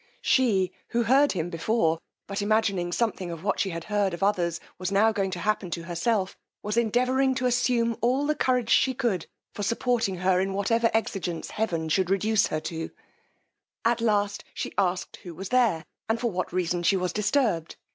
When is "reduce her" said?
12.09-12.59